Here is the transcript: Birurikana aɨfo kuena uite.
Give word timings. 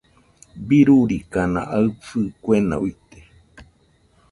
Birurikana 0.67 1.61
aɨfo 1.77 2.19
kuena 2.43 2.75
uite. 2.85 3.19